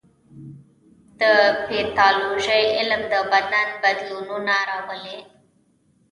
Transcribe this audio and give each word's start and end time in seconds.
د 1.19 1.21
پیتالوژي 1.67 2.63
علم 2.77 3.01
د 3.13 3.13
بدن 3.31 3.67
بدلونونه 3.83 4.53
لولي. 4.69 5.17